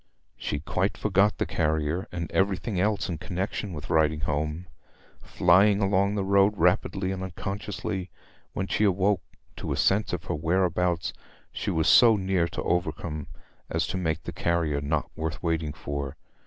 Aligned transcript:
She 0.35 0.59
quite 0.59 0.97
forgot 0.97 1.37
the 1.37 1.45
carrier, 1.45 2.07
and 2.11 2.31
everything 2.31 2.79
else 2.79 3.07
in 3.07 3.19
connexion 3.19 3.71
with 3.71 3.91
riding 3.91 4.21
home. 4.21 4.65
Flying 5.21 5.79
along 5.79 6.15
the 6.15 6.23
road 6.23 6.53
rapidly 6.57 7.11
and 7.11 7.21
unconsciously, 7.21 8.09
when 8.53 8.65
she 8.65 8.83
awoke 8.83 9.21
to 9.57 9.71
a 9.71 9.77
sense 9.77 10.11
of 10.11 10.23
her 10.23 10.33
whereabouts 10.33 11.13
she 11.51 11.69
was 11.69 11.87
so 11.87 12.15
near 12.15 12.47
to 12.47 12.63
Overcombe 12.63 13.27
as 13.69 13.85
to 13.85 13.97
make 13.97 14.23
the 14.23 14.33
carrier 14.33 14.81
not 14.81 15.07
worth 15.15 15.43
waiting 15.43 15.71
for. 15.71 16.17